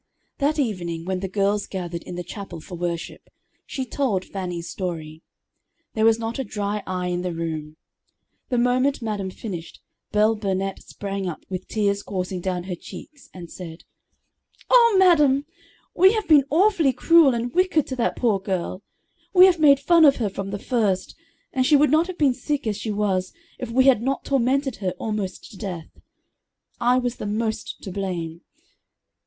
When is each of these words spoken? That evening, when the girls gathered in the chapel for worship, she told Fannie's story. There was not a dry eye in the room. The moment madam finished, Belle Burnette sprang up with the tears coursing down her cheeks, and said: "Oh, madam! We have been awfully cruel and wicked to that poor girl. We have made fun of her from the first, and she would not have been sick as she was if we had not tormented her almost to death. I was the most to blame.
That 0.39 0.57
evening, 0.57 1.05
when 1.05 1.19
the 1.19 1.27
girls 1.27 1.67
gathered 1.67 2.01
in 2.01 2.15
the 2.15 2.23
chapel 2.23 2.59
for 2.59 2.73
worship, 2.73 3.29
she 3.67 3.85
told 3.85 4.25
Fannie's 4.25 4.67
story. 4.67 5.21
There 5.93 6.05
was 6.05 6.17
not 6.17 6.39
a 6.39 6.43
dry 6.43 6.81
eye 6.87 7.09
in 7.09 7.21
the 7.21 7.35
room. 7.35 7.77
The 8.49 8.57
moment 8.57 9.03
madam 9.03 9.29
finished, 9.29 9.79
Belle 10.11 10.35
Burnette 10.35 10.81
sprang 10.81 11.29
up 11.29 11.45
with 11.49 11.67
the 11.67 11.73
tears 11.75 12.01
coursing 12.01 12.41
down 12.41 12.63
her 12.63 12.73
cheeks, 12.73 13.29
and 13.31 13.51
said: 13.51 13.83
"Oh, 14.71 14.95
madam! 14.97 15.45
We 15.93 16.13
have 16.13 16.27
been 16.27 16.45
awfully 16.49 16.93
cruel 16.93 17.35
and 17.35 17.53
wicked 17.53 17.85
to 17.85 17.95
that 17.97 18.15
poor 18.15 18.39
girl. 18.39 18.81
We 19.35 19.45
have 19.45 19.59
made 19.59 19.79
fun 19.79 20.03
of 20.03 20.15
her 20.15 20.31
from 20.31 20.49
the 20.49 20.57
first, 20.57 21.13
and 21.53 21.63
she 21.63 21.75
would 21.75 21.91
not 21.91 22.07
have 22.07 22.17
been 22.17 22.33
sick 22.33 22.65
as 22.65 22.75
she 22.75 22.89
was 22.89 23.33
if 23.59 23.69
we 23.69 23.83
had 23.83 24.01
not 24.01 24.25
tormented 24.25 24.77
her 24.77 24.93
almost 24.97 25.51
to 25.51 25.57
death. 25.57 25.91
I 26.79 26.97
was 26.97 27.17
the 27.17 27.27
most 27.27 27.83
to 27.83 27.91
blame. 27.91 28.41